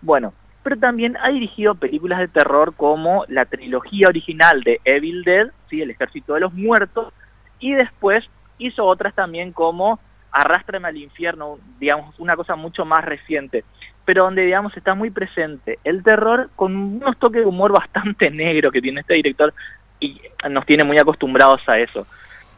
Bueno, 0.01 0.33
pero 0.63 0.77
también 0.77 1.15
ha 1.21 1.29
dirigido 1.29 1.75
películas 1.75 2.19
de 2.19 2.27
terror 2.27 2.73
como 2.75 3.25
la 3.27 3.45
trilogía 3.45 4.07
original 4.07 4.63
de 4.63 4.81
Evil 4.83 5.23
Dead, 5.23 5.49
¿sí? 5.69 5.81
El 5.81 5.91
Ejército 5.91 6.33
de 6.33 6.39
los 6.39 6.53
Muertos, 6.53 7.13
y 7.59 7.73
después 7.73 8.27
hizo 8.57 8.85
otras 8.85 9.13
también 9.13 9.51
como 9.51 9.99
Arrástrame 10.33 10.87
al 10.87 10.97
Infierno, 10.97 11.59
digamos, 11.79 12.19
una 12.19 12.35
cosa 12.35 12.55
mucho 12.55 12.83
más 12.83 13.05
reciente, 13.05 13.63
pero 14.03 14.23
donde, 14.23 14.43
digamos, 14.43 14.75
está 14.75 14.95
muy 14.95 15.11
presente 15.11 15.79
el 15.83 16.03
terror 16.03 16.49
con 16.55 16.75
unos 16.75 17.17
toques 17.17 17.41
de 17.41 17.47
humor 17.47 17.71
bastante 17.79 18.29
negro 18.29 18.71
que 18.71 18.81
tiene 18.81 19.01
este 19.01 19.13
director 19.13 19.53
y 19.99 20.21
nos 20.49 20.65
tiene 20.65 20.83
muy 20.83 20.97
acostumbrados 20.97 21.61
a 21.69 21.79
eso. 21.79 22.05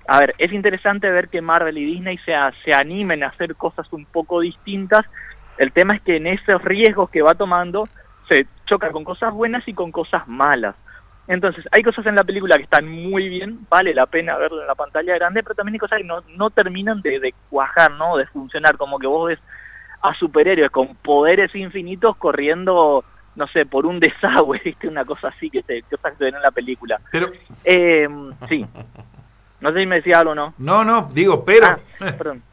A 0.08 0.20
ver, 0.20 0.36
es 0.38 0.54
interesante 0.54 1.10
ver 1.10 1.30
que 1.30 1.42
Marvel 1.42 1.78
y 1.78 1.86
Disney 1.86 2.18
se, 2.20 2.34
se 2.64 2.74
animen 2.74 3.24
a 3.24 3.28
hacer 3.28 3.56
cosas 3.56 3.92
un 3.92 4.06
poco 4.06 4.40
distintas. 4.40 5.06
El 5.58 5.72
tema 5.72 5.96
es 5.96 6.02
que 6.02 6.18
en 6.18 6.28
esos 6.28 6.64
riesgos 6.64 7.10
que 7.10 7.22
va 7.22 7.36
tomando 7.36 7.88
se 8.28 8.48
choca 8.66 8.92
con 8.92 9.04
cosas 9.04 9.32
buenas 9.34 9.68
y 9.68 9.74
con 9.74 9.92
cosas 9.92 10.28
malas. 10.28 10.76
Entonces, 11.28 11.66
hay 11.72 11.82
cosas 11.82 12.06
en 12.06 12.16
la 12.16 12.24
película 12.24 12.58
que 12.58 12.64
están 12.64 12.88
muy 12.88 13.30
bien, 13.30 13.66
vale 13.70 13.94
la 13.94 14.06
pena 14.06 14.38
verlo 14.38 14.62
en 14.62 14.68
la 14.68 14.76
pantalla 14.76 15.16
grande, 15.16 15.42
pero 15.42 15.56
también 15.56 15.74
hay 15.76 15.80
cosas 15.80 15.98
que 15.98 16.04
no, 16.04 16.22
no 16.36 16.50
terminan 16.52 17.02
de, 17.02 17.20
de 17.20 17.34
cuajar, 17.50 17.92
¿no? 17.92 18.18
De 18.18 18.28
funcionar, 18.28 18.78
como 18.78 19.00
que 19.00 19.08
vos 19.08 19.30
ves 19.30 19.40
a 20.02 20.14
superhéroes 20.14 20.70
con 20.70 20.94
poderes 20.96 21.56
infinitos 21.56 22.16
corriendo, 22.18 23.04
no 23.36 23.48
sé, 23.48 23.66
por 23.66 23.88
un 23.88 24.00
desagüe, 24.00 24.62
¿viste? 24.66 24.88
Una 24.88 25.04
cosa 25.04 25.30
así 25.30 25.50
que 25.50 25.64
se, 25.64 25.82
cosas 25.84 26.12
que 26.12 26.18
se 26.20 26.24
ven 26.26 26.36
en 26.36 26.42
la 26.42 26.52
película. 26.52 26.98
Pero, 27.12 27.32
Eh, 27.64 28.08
sí. 28.48 28.66
No 29.62 29.72
sé 29.72 29.80
si 29.80 29.88
me 29.88 29.96
decía 29.96 30.20
algo 30.20 30.34
o 30.34 30.36
no. 30.36 30.54
no, 30.60 30.84
no, 30.84 31.10
digo, 31.12 31.44
pero. 31.44 31.66
Ah, 31.66 31.80
perdón. 32.18 32.44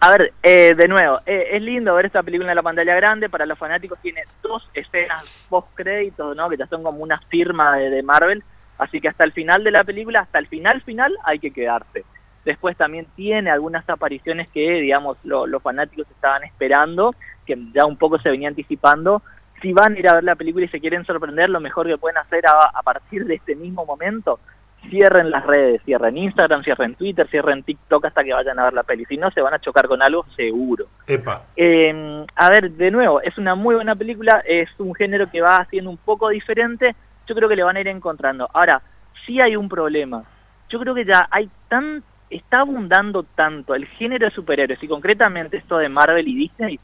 A 0.00 0.10
ver, 0.10 0.32
eh, 0.42 0.74
de 0.76 0.88
nuevo, 0.88 1.20
eh, 1.26 1.48
es 1.52 1.62
lindo 1.62 1.94
ver 1.94 2.06
esta 2.06 2.22
película 2.22 2.50
en 2.50 2.56
la 2.56 2.62
pantalla 2.62 2.94
grande. 2.94 3.28
Para 3.28 3.46
los 3.46 3.58
fanáticos 3.58 3.98
tiene 4.00 4.22
dos 4.42 4.68
escenas 4.74 5.24
post 5.48 5.68
créditos, 5.74 6.36
¿no? 6.36 6.48
Que 6.50 6.56
ya 6.56 6.66
son 6.66 6.82
como 6.82 6.98
una 6.98 7.18
firma 7.28 7.76
de, 7.76 8.02
Marvel. 8.02 8.42
Así 8.78 9.00
que 9.00 9.08
hasta 9.08 9.24
el 9.24 9.32
final 9.32 9.64
de 9.64 9.70
la 9.70 9.84
película, 9.84 10.20
hasta 10.20 10.38
el 10.38 10.46
final 10.46 10.82
final, 10.82 11.16
hay 11.24 11.38
que 11.38 11.50
quedarse. 11.50 12.04
Después 12.44 12.76
también 12.76 13.06
tiene 13.14 13.50
algunas 13.50 13.88
apariciones 13.88 14.48
que, 14.48 14.80
digamos, 14.80 15.16
lo- 15.22 15.46
los 15.46 15.62
fanáticos 15.62 16.06
estaban 16.10 16.42
esperando, 16.42 17.14
que 17.46 17.56
ya 17.72 17.86
un 17.86 17.96
poco 17.96 18.18
se 18.18 18.30
venía 18.30 18.48
anticipando. 18.48 19.22
Si 19.60 19.72
van 19.72 19.94
a 19.94 19.98
ir 19.98 20.08
a 20.08 20.14
ver 20.14 20.24
la 20.24 20.34
película 20.34 20.64
y 20.64 20.68
se 20.68 20.80
quieren 20.80 21.04
sorprender, 21.06 21.48
lo 21.48 21.60
mejor 21.60 21.86
que 21.86 21.96
pueden 21.96 22.18
hacer 22.18 22.44
a 22.46 22.82
partir 22.82 23.24
de 23.26 23.34
este 23.36 23.54
mismo 23.54 23.86
momento, 23.86 24.40
cierren 24.88 25.30
las 25.30 25.46
redes, 25.46 25.82
cierren 25.84 26.16
Instagram, 26.16 26.62
cierren 26.62 26.94
Twitter, 26.94 27.28
cierren 27.28 27.62
TikTok 27.62 28.04
hasta 28.04 28.24
que 28.24 28.32
vayan 28.32 28.58
a 28.58 28.64
ver 28.64 28.72
la 28.72 28.82
peli. 28.82 29.04
Si 29.06 29.16
no, 29.16 29.30
se 29.30 29.40
van 29.40 29.54
a 29.54 29.60
chocar 29.60 29.88
con 29.88 30.02
algo 30.02 30.26
seguro. 30.36 30.86
Epa. 31.06 31.42
Eh, 31.56 32.24
a 32.34 32.50
ver, 32.50 32.70
de 32.70 32.90
nuevo, 32.90 33.20
es 33.20 33.38
una 33.38 33.54
muy 33.54 33.74
buena 33.74 33.94
película, 33.94 34.42
es 34.46 34.68
un 34.78 34.94
género 34.94 35.30
que 35.30 35.40
va 35.40 35.56
haciendo 35.56 35.90
un 35.90 35.96
poco 35.96 36.28
diferente, 36.28 36.94
yo 37.26 37.34
creo 37.34 37.48
que 37.48 37.56
le 37.56 37.62
van 37.62 37.76
a 37.76 37.80
ir 37.80 37.88
encontrando. 37.88 38.48
Ahora, 38.52 38.82
sí 39.26 39.40
hay 39.40 39.56
un 39.56 39.68
problema, 39.68 40.24
yo 40.68 40.78
creo 40.80 40.94
que 40.94 41.04
ya 41.04 41.28
hay 41.30 41.48
tan 41.68 42.02
está 42.32 42.60
abundando 42.60 43.22
tanto 43.22 43.74
el 43.74 43.86
género 43.86 44.26
de 44.26 44.34
superhéroes 44.34 44.82
y 44.82 44.88
concretamente 44.88 45.58
esto 45.58 45.78
de 45.78 45.88
Marvel 45.88 46.26
y 46.26 46.34
Disney, 46.34 46.80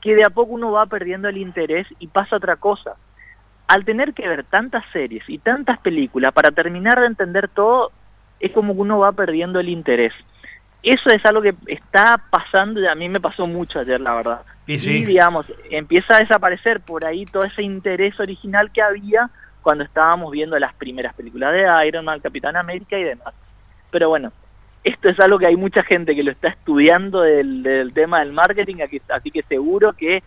que 0.00 0.16
de 0.16 0.24
a 0.24 0.30
poco 0.30 0.52
uno 0.52 0.72
va 0.72 0.86
perdiendo 0.86 1.28
el 1.28 1.36
interés 1.36 1.86
y 1.98 2.08
pasa 2.08 2.36
otra 2.36 2.56
cosa. 2.56 2.96
Al 3.72 3.86
tener 3.86 4.12
que 4.12 4.28
ver 4.28 4.44
tantas 4.44 4.84
series 4.92 5.24
y 5.28 5.38
tantas 5.38 5.78
películas 5.78 6.30
para 6.34 6.50
terminar 6.50 7.00
de 7.00 7.06
entender 7.06 7.48
todo, 7.48 7.90
es 8.38 8.50
como 8.52 8.74
que 8.74 8.80
uno 8.82 8.98
va 8.98 9.12
perdiendo 9.12 9.60
el 9.60 9.70
interés. 9.70 10.12
Eso 10.82 11.08
es 11.08 11.24
algo 11.24 11.40
que 11.40 11.54
está 11.68 12.20
pasando 12.28 12.80
y 12.80 12.86
a 12.86 12.94
mí 12.94 13.08
me 13.08 13.18
pasó 13.18 13.46
mucho 13.46 13.80
ayer, 13.80 13.98
la 13.98 14.14
verdad. 14.14 14.40
Y 14.66 14.76
sí. 14.76 15.06
digamos, 15.06 15.50
empieza 15.70 16.16
a 16.16 16.20
desaparecer 16.20 16.80
por 16.80 17.06
ahí 17.06 17.24
todo 17.24 17.46
ese 17.46 17.62
interés 17.62 18.20
original 18.20 18.70
que 18.70 18.82
había 18.82 19.30
cuando 19.62 19.84
estábamos 19.84 20.30
viendo 20.32 20.58
las 20.58 20.74
primeras 20.74 21.16
películas 21.16 21.54
de 21.54 21.86
Iron 21.88 22.04
Man, 22.04 22.20
Capitán 22.20 22.56
América 22.56 22.98
y 22.98 23.04
demás. 23.04 23.32
Pero 23.90 24.10
bueno, 24.10 24.32
esto 24.84 25.08
es 25.08 25.18
algo 25.18 25.38
que 25.38 25.46
hay 25.46 25.56
mucha 25.56 25.82
gente 25.82 26.14
que 26.14 26.22
lo 26.24 26.30
está 26.32 26.48
estudiando 26.48 27.22
del, 27.22 27.62
del 27.62 27.94
tema 27.94 28.18
del 28.18 28.32
marketing, 28.32 28.82
aquí- 28.84 29.00
así 29.08 29.30
que 29.30 29.42
seguro 29.44 29.94
que 29.94 30.22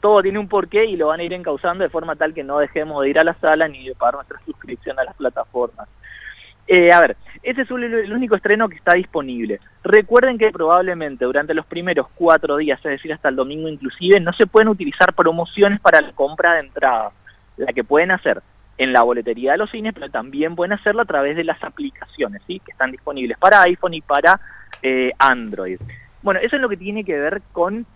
todo 0.00 0.22
tiene 0.22 0.38
un 0.38 0.48
porqué 0.48 0.84
y 0.84 0.96
lo 0.96 1.08
van 1.08 1.20
a 1.20 1.22
ir 1.24 1.32
encauzando 1.32 1.84
de 1.84 1.90
forma 1.90 2.16
tal 2.16 2.34
que 2.34 2.44
no 2.44 2.58
dejemos 2.58 3.02
de 3.02 3.10
ir 3.10 3.18
a 3.18 3.24
la 3.24 3.34
sala 3.34 3.68
ni 3.68 3.88
de 3.88 3.94
pagar 3.94 4.14
nuestra 4.14 4.40
suscripción 4.44 4.98
a 4.98 5.04
las 5.04 5.16
plataformas. 5.16 5.88
Eh, 6.66 6.92
a 6.92 7.00
ver, 7.00 7.16
ese 7.42 7.62
es 7.62 7.70
el, 7.70 8.12
único 8.12 8.36
estreno 8.36 8.68
que 8.68 8.76
está 8.76 8.92
disponible. 8.92 9.58
Recuerden 9.82 10.36
que 10.36 10.50
probablemente 10.50 11.24
durante 11.24 11.54
los 11.54 11.64
primeros 11.64 12.08
cuatro 12.14 12.58
días, 12.58 12.78
es 12.84 12.90
decir, 12.90 13.12
hasta 13.12 13.30
el 13.30 13.36
domingo 13.36 13.68
inclusive, 13.68 14.20
no 14.20 14.34
se 14.34 14.46
pueden 14.46 14.68
utilizar 14.68 15.14
promociones 15.14 15.80
para 15.80 16.02
la 16.02 16.12
compra 16.12 16.54
de 16.54 16.60
entrada. 16.60 17.12
La 17.56 17.72
que 17.72 17.84
pueden 17.84 18.10
hacer 18.10 18.42
en 18.76 18.92
la 18.92 19.02
boletería 19.02 19.52
de 19.52 19.58
los 19.58 19.70
cines, 19.70 19.94
pero 19.94 20.10
también 20.10 20.54
pueden 20.54 20.72
hacerlo 20.72 21.02
a 21.02 21.06
través 21.06 21.36
de 21.36 21.44
las 21.44 21.62
aplicaciones, 21.64 22.42
¿sí? 22.46 22.60
que 22.60 22.70
están 22.70 22.92
disponibles 22.92 23.36
para 23.38 23.62
iPhone 23.62 23.94
y 23.94 24.02
para 24.02 24.38
eh, 24.82 25.12
Android. 25.18 25.80
Bueno, 26.22 26.38
eso 26.40 26.56
es 26.56 26.62
lo 26.62 26.68
que 26.68 26.76
tiene 26.76 27.02
que 27.02 27.18
ver 27.18 27.38
con 27.52 27.86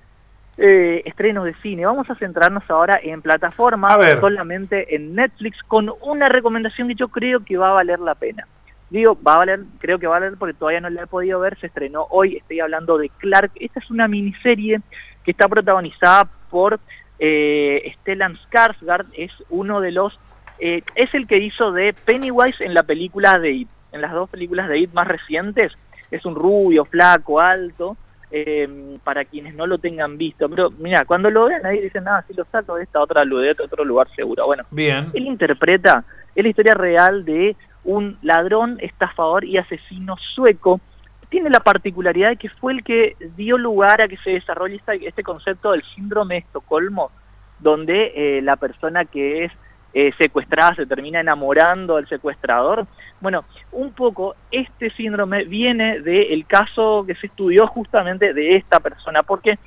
eh, 0.58 1.02
estrenos 1.04 1.44
de 1.44 1.54
cine. 1.54 1.86
Vamos 1.86 2.08
a 2.10 2.14
centrarnos 2.14 2.64
ahora 2.68 2.98
en 3.02 3.22
plataformas, 3.22 3.98
solamente 4.20 4.94
en 4.94 5.14
Netflix, 5.14 5.62
con 5.66 5.92
una 6.02 6.28
recomendación 6.28 6.88
que 6.88 6.94
yo 6.94 7.08
creo 7.08 7.44
que 7.44 7.56
va 7.56 7.70
a 7.70 7.74
valer 7.74 8.00
la 8.00 8.14
pena. 8.14 8.46
Digo, 8.90 9.18
va 9.26 9.34
a 9.34 9.38
valer, 9.38 9.60
creo 9.78 9.98
que 9.98 10.06
va 10.06 10.16
a 10.16 10.20
valer 10.20 10.38
porque 10.38 10.52
todavía 10.52 10.82
no 10.82 10.90
la 10.90 11.04
he 11.04 11.06
podido 11.06 11.40
ver, 11.40 11.58
se 11.58 11.68
estrenó 11.68 12.06
hoy, 12.10 12.36
estoy 12.36 12.60
hablando 12.60 12.98
de 12.98 13.08
Clark. 13.08 13.52
Esta 13.54 13.80
es 13.80 13.90
una 13.90 14.06
miniserie 14.06 14.82
que 15.24 15.30
está 15.30 15.48
protagonizada 15.48 16.28
por 16.50 16.78
eh, 17.18 17.94
Stellan 18.00 18.36
Skarsgård, 18.36 19.06
es 19.16 19.30
uno 19.48 19.80
de 19.80 19.92
los, 19.92 20.18
eh, 20.58 20.82
es 20.94 21.14
el 21.14 21.26
que 21.26 21.38
hizo 21.38 21.72
de 21.72 21.94
Pennywise 22.04 22.62
en 22.64 22.74
la 22.74 22.82
película 22.82 23.38
de 23.38 23.52
It, 23.52 23.68
en 23.92 24.02
las 24.02 24.12
dos 24.12 24.28
películas 24.28 24.68
de 24.68 24.80
It 24.80 24.92
más 24.92 25.06
recientes, 25.06 25.72
es 26.10 26.26
un 26.26 26.34
rubio, 26.34 26.84
flaco, 26.84 27.40
alto, 27.40 27.96
eh, 28.32 28.96
para 29.04 29.24
quienes 29.26 29.54
no 29.54 29.66
lo 29.66 29.78
tengan 29.78 30.16
visto, 30.18 30.48
pero 30.48 30.70
mira, 30.78 31.04
cuando 31.04 31.30
lo 31.30 31.44
vean 31.44 31.64
ahí 31.66 31.80
dicen, 31.80 32.08
ah, 32.08 32.24
si 32.26 32.32
lo 32.34 32.44
saco 32.50 32.76
de 32.76 32.84
esta 32.84 32.98
otra, 33.00 33.24
de 33.24 33.50
este 33.50 33.62
otro 33.62 33.84
lugar 33.84 34.08
seguro, 34.16 34.46
bueno, 34.46 34.64
Bien. 34.70 35.08
él 35.12 35.26
interpreta, 35.26 36.04
es 36.34 36.42
la 36.42 36.48
historia 36.48 36.74
real 36.74 37.24
de 37.24 37.54
un 37.84 38.16
ladrón, 38.22 38.78
estafador 38.80 39.44
y 39.44 39.58
asesino 39.58 40.16
sueco. 40.16 40.80
Tiene 41.28 41.50
la 41.50 41.60
particularidad 41.60 42.30
de 42.30 42.36
que 42.36 42.48
fue 42.48 42.72
el 42.72 42.82
que 42.84 43.16
dio 43.36 43.58
lugar 43.58 44.00
a 44.00 44.08
que 44.08 44.16
se 44.18 44.30
desarrolle 44.30 44.76
esta- 44.76 44.94
este 44.94 45.22
concepto 45.22 45.72
del 45.72 45.82
síndrome 45.94 46.34
de 46.34 46.40
Estocolmo, 46.40 47.10
donde 47.58 48.12
eh, 48.14 48.42
la 48.42 48.56
persona 48.56 49.04
que 49.04 49.44
es 49.44 49.52
eh, 49.94 50.10
secuestrada 50.16 50.74
se 50.74 50.86
termina 50.86 51.20
enamorando 51.20 51.96
del 51.96 52.08
secuestrador. 52.08 52.86
Bueno, 53.22 53.44
un 53.70 53.92
poco 53.92 54.34
este 54.50 54.90
síndrome 54.90 55.44
viene 55.44 56.00
del 56.00 56.44
caso 56.44 57.04
que 57.06 57.14
se 57.14 57.28
estudió 57.28 57.68
justamente 57.68 58.34
de 58.34 58.56
esta 58.56 58.80
persona. 58.80 59.22
¿Por 59.22 59.40
qué? 59.40 59.58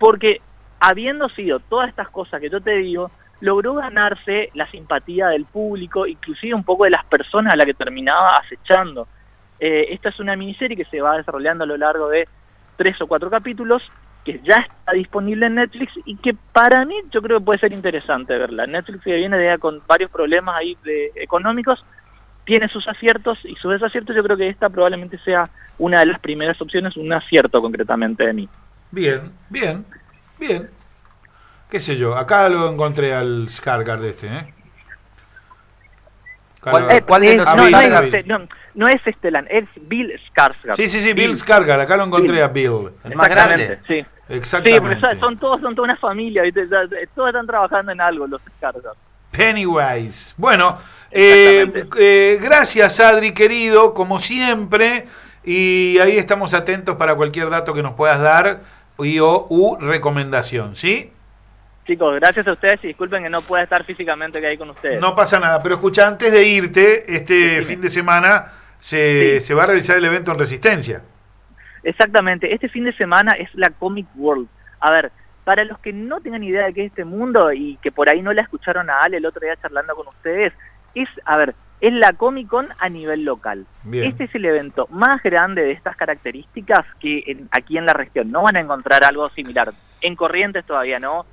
Porque 0.00 0.40
habiendo 0.80 1.28
sido 1.28 1.60
todas 1.60 1.88
estas 1.88 2.08
cosas 2.08 2.40
que 2.40 2.50
yo 2.50 2.60
te 2.60 2.76
digo, 2.78 3.10
logró 3.40 3.74
ganarse 3.74 4.50
la 4.54 4.66
simpatía 4.66 5.28
del 5.28 5.44
público, 5.44 6.08
inclusive 6.08 6.54
un 6.54 6.64
poco 6.64 6.84
de 6.84 6.90
las 6.90 7.04
personas 7.04 7.52
a 7.52 7.56
las 7.56 7.66
que 7.66 7.74
terminaba 7.74 8.36
acechando. 8.36 9.06
Eh, 9.60 9.86
esta 9.90 10.08
es 10.08 10.18
una 10.18 10.34
miniserie 10.34 10.76
que 10.76 10.84
se 10.84 11.00
va 11.00 11.16
desarrollando 11.16 11.62
a 11.62 11.68
lo 11.68 11.76
largo 11.76 12.08
de 12.08 12.28
tres 12.76 13.00
o 13.00 13.06
cuatro 13.06 13.30
capítulos, 13.30 13.82
que 14.24 14.40
ya 14.42 14.56
está 14.56 14.92
disponible 14.92 15.46
en 15.46 15.54
Netflix 15.54 15.92
y 16.04 16.16
que 16.16 16.34
para 16.52 16.84
mí 16.84 16.96
yo 17.12 17.22
creo 17.22 17.38
que 17.38 17.44
puede 17.44 17.60
ser 17.60 17.72
interesante 17.72 18.36
verla. 18.36 18.66
Netflix 18.66 19.04
que 19.04 19.16
viene 19.16 19.38
de, 19.38 19.56
con 19.58 19.82
varios 19.86 20.10
problemas 20.10 20.56
ahí 20.56 20.76
de- 20.82 21.12
económicos, 21.14 21.84
tiene 22.48 22.66
sus 22.70 22.88
aciertos 22.88 23.38
y 23.44 23.54
sus 23.56 23.70
desaciertos, 23.72 24.16
yo 24.16 24.22
creo 24.24 24.34
que 24.38 24.48
esta 24.48 24.70
probablemente 24.70 25.18
sea 25.18 25.44
una 25.76 26.00
de 26.00 26.06
las 26.06 26.18
primeras 26.18 26.58
opciones, 26.62 26.96
un 26.96 27.12
acierto 27.12 27.60
concretamente 27.60 28.24
de 28.24 28.32
mí. 28.32 28.48
Bien, 28.90 29.30
bien, 29.50 29.84
bien. 30.40 30.70
¿Qué 31.70 31.78
sé 31.78 31.94
yo? 31.96 32.16
Acá 32.16 32.48
lo 32.48 32.72
encontré 32.72 33.12
al 33.12 33.46
Scargard 33.50 34.02
este, 34.02 34.28
¿eh? 34.28 34.54
¿Cuál- 36.62 36.90
eh, 36.90 37.02
cuál 37.02 37.20
de 37.20 37.34
es- 37.34 37.46
Ah, 37.46 37.54
no, 37.54 37.62
Bill, 37.64 37.72
no, 37.72 37.78
ah, 37.78 38.04
es, 38.04 38.10
Bill. 38.12 38.24
no, 38.28 38.48
no 38.74 38.88
es 38.88 39.06
Estelan, 39.06 39.46
es 39.50 39.66
Bill 39.82 40.18
Skarsgård. 40.32 40.72
Sí, 40.74 40.88
sí, 40.88 41.00
sí, 41.02 41.12
Bill 41.12 41.36
Scargard. 41.36 41.80
Acá 41.82 41.98
lo 41.98 42.04
encontré 42.04 42.32
Bill. 42.32 42.42
a 42.42 42.48
Bill. 42.48 42.90
El 43.04 43.14
más 43.14 43.28
Exactamente, 43.28 43.64
grande. 43.66 43.78
Sí. 43.86 44.02
Sí, 44.28 44.34
Exactamente. 44.34 44.96
pero 44.96 45.00
son, 45.10 45.20
son 45.20 45.36
todos 45.38 45.60
son 45.60 45.74
toda 45.74 45.84
una 45.84 45.96
familia, 45.96 46.42
ya- 46.48 46.64
todos 47.14 47.28
están 47.28 47.46
trabajando 47.46 47.92
en 47.92 48.00
algo 48.00 48.26
los 48.26 48.40
Skarsgård. 48.42 48.96
Pennywise. 49.38 50.34
Bueno, 50.36 50.76
eh, 51.12 51.86
eh, 51.98 52.38
gracias 52.42 52.98
Adri, 53.00 53.32
querido, 53.32 53.94
como 53.94 54.18
siempre. 54.18 55.06
Y 55.44 55.98
ahí 56.00 56.18
estamos 56.18 56.52
atentos 56.54 56.96
para 56.96 57.14
cualquier 57.14 57.48
dato 57.48 57.72
que 57.72 57.82
nos 57.82 57.94
puedas 57.94 58.20
dar 58.20 58.60
y 58.98 59.20
o 59.20 59.46
u 59.48 59.76
recomendación, 59.80 60.74
¿sí? 60.74 61.12
Chicos, 61.86 62.16
gracias 62.16 62.46
a 62.48 62.52
ustedes 62.52 62.80
y 62.82 62.88
disculpen 62.88 63.22
que 63.22 63.30
no 63.30 63.40
pueda 63.40 63.62
estar 63.62 63.82
físicamente 63.84 64.44
ahí 64.44 64.58
con 64.58 64.68
ustedes. 64.70 65.00
No 65.00 65.14
pasa 65.14 65.38
nada, 65.38 65.62
pero 65.62 65.76
escucha, 65.76 66.06
antes 66.06 66.32
de 66.32 66.46
irte, 66.46 67.14
este 67.14 67.62
fin 67.62 67.80
de 67.80 67.88
semana 67.88 68.44
se, 68.78 69.40
Sí. 69.40 69.46
se 69.46 69.54
va 69.54 69.62
a 69.62 69.66
realizar 69.66 69.96
el 69.96 70.04
evento 70.04 70.32
en 70.32 70.38
Resistencia. 70.38 71.02
Exactamente, 71.84 72.52
este 72.52 72.68
fin 72.68 72.84
de 72.84 72.92
semana 72.94 73.32
es 73.32 73.48
la 73.54 73.70
Comic 73.70 74.06
World. 74.16 74.48
A 74.80 74.90
ver, 74.90 75.12
para 75.48 75.64
los 75.64 75.78
que 75.78 75.94
no 75.94 76.20
tengan 76.20 76.42
idea 76.42 76.66
de 76.66 76.74
qué 76.74 76.82
es 76.84 76.90
este 76.90 77.06
mundo 77.06 77.54
y 77.54 77.78
que 77.80 77.90
por 77.90 78.10
ahí 78.10 78.20
no 78.20 78.34
la 78.34 78.42
escucharon 78.42 78.90
a 78.90 79.00
Ale 79.00 79.16
el 79.16 79.24
otro 79.24 79.40
día 79.40 79.56
charlando 79.56 79.94
con 79.96 80.06
ustedes, 80.06 80.52
es, 80.94 81.08
a 81.24 81.38
ver, 81.38 81.54
es 81.80 81.90
la 81.94 82.12
Comic 82.12 82.48
Con 82.48 82.68
a 82.78 82.88
nivel 82.90 83.24
local. 83.24 83.64
Bien. 83.84 84.04
Este 84.10 84.24
es 84.24 84.34
el 84.34 84.44
evento 84.44 84.86
más 84.90 85.22
grande 85.22 85.62
de 85.64 85.70
estas 85.72 85.96
características 85.96 86.84
que 87.00 87.22
en- 87.28 87.48
aquí 87.50 87.78
en 87.78 87.86
la 87.86 87.94
región 87.94 88.30
no 88.30 88.42
van 88.42 88.56
a 88.56 88.60
encontrar 88.60 89.04
algo 89.04 89.26
similar. 89.30 89.70
En 90.02 90.16
Corrientes 90.16 90.66
todavía 90.66 90.98
no, 90.98 91.24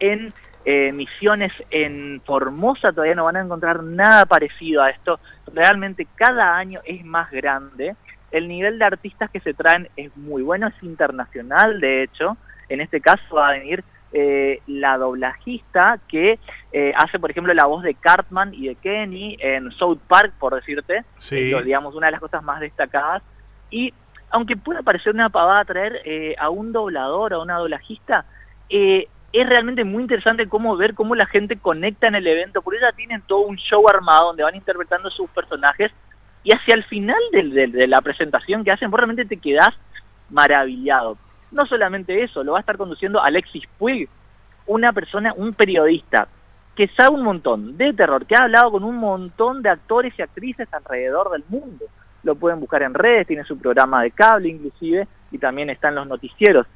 en 0.00 0.32
eh, 0.64 0.90
Misiones, 0.90 1.52
en 1.70 2.20
Formosa 2.26 2.90
todavía 2.90 3.14
no 3.14 3.26
van 3.26 3.36
a 3.36 3.40
encontrar 3.42 3.84
nada 3.84 4.26
parecido 4.26 4.82
a 4.82 4.90
esto. 4.90 5.20
Realmente 5.54 6.08
cada 6.16 6.56
año 6.56 6.80
es 6.84 7.04
más 7.04 7.30
grande. 7.30 7.94
El 8.32 8.48
nivel 8.48 8.80
de 8.80 8.84
artistas 8.84 9.30
que 9.30 9.38
se 9.38 9.54
traen 9.54 9.88
es 9.96 10.16
muy 10.16 10.42
bueno, 10.42 10.66
es 10.66 10.82
internacional 10.82 11.80
de 11.80 12.02
hecho. 12.02 12.36
En 12.70 12.80
este 12.80 13.00
caso 13.00 13.36
va 13.36 13.50
a 13.50 13.52
venir 13.52 13.84
eh, 14.12 14.60
la 14.66 14.96
doblajista 14.96 15.98
que 16.08 16.38
eh, 16.72 16.92
hace, 16.96 17.18
por 17.18 17.30
ejemplo, 17.30 17.52
la 17.54 17.66
voz 17.66 17.82
de 17.82 17.94
Cartman 17.94 18.52
y 18.54 18.68
de 18.68 18.74
Kenny 18.74 19.36
en 19.40 19.70
South 19.72 19.98
Park, 20.08 20.32
por 20.38 20.54
decirte, 20.54 21.04
Sí. 21.18 21.52
digamos, 21.64 21.94
una 21.94 22.06
de 22.06 22.12
las 22.12 22.20
cosas 22.20 22.42
más 22.42 22.60
destacadas. 22.60 23.22
Y 23.70 23.92
aunque 24.30 24.56
pueda 24.56 24.82
parecer 24.82 25.12
una 25.14 25.28
pavada 25.28 25.64
traer 25.64 26.00
eh, 26.04 26.34
a 26.38 26.48
un 26.50 26.72
doblador, 26.72 27.34
a 27.34 27.38
una 27.40 27.56
doblajista, 27.58 28.24
es 28.68 29.48
realmente 29.48 29.84
muy 29.84 30.02
interesante 30.02 30.48
cómo 30.48 30.76
ver 30.76 30.94
cómo 30.94 31.14
la 31.14 31.26
gente 31.26 31.56
conecta 31.56 32.06
en 32.08 32.14
el 32.16 32.26
evento, 32.26 32.62
porque 32.62 32.80
ya 32.80 32.92
tienen 32.92 33.20
todo 33.22 33.40
un 33.40 33.56
show 33.56 33.88
armado 33.88 34.28
donde 34.28 34.42
van 34.44 34.54
interpretando 34.56 35.10
sus 35.10 35.28
personajes 35.30 35.92
y 36.42 36.52
hacia 36.52 36.74
el 36.74 36.84
final 36.84 37.18
del- 37.32 37.72
de, 37.72 37.86
la 37.86 38.00
presentación 38.00 38.64
que 38.64 38.70
hacen, 38.72 38.90
vos 38.90 38.98
realmente 38.98 39.24
te 39.24 39.36
quedás 39.36 39.74
maravillado. 40.30 41.16
No 41.50 41.66
solamente 41.66 42.22
eso, 42.22 42.44
lo 42.44 42.52
va 42.52 42.58
a 42.58 42.60
estar 42.60 42.76
conduciendo 42.76 43.22
Alexis 43.22 43.64
Puig, 43.78 44.08
una 44.66 44.92
persona, 44.92 45.34
un 45.36 45.52
periodista 45.52 46.28
que 46.76 46.86
sabe 46.86 47.10
un 47.10 47.22
montón 47.22 47.76
de 47.76 47.92
terror, 47.92 48.24
que 48.24 48.36
ha 48.36 48.44
hablado 48.44 48.70
con 48.70 48.84
un 48.84 48.96
montón 48.96 49.62
de 49.62 49.68
actores 49.68 50.14
y 50.16 50.22
actrices 50.22 50.68
alrededor 50.72 51.30
del 51.30 51.44
mundo. 51.48 51.86
Lo 52.22 52.36
pueden 52.36 52.60
buscar 52.60 52.82
en 52.82 52.94
redes, 52.94 53.26
tiene 53.26 53.44
su 53.44 53.58
programa 53.58 54.02
de 54.02 54.12
cable 54.12 54.48
inclusive, 54.48 55.08
y 55.30 55.38
también 55.38 55.70
está 55.70 55.88
en 55.88 55.96
los 55.96 56.06
noticieros. 56.06 56.66